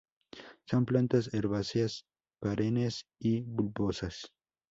[0.65, 2.07] Son plantas herbáceas,
[2.41, 4.33] perennes y bulbosas.